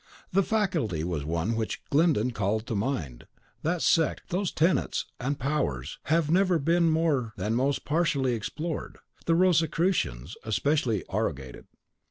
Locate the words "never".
6.31-6.57